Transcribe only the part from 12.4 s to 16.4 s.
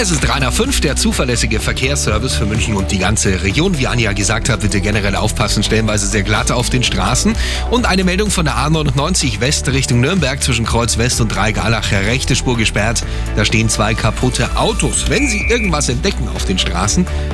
gesperrt. Da stehen zwei kaputte Autos. Wenn Sie irgendwas entdecken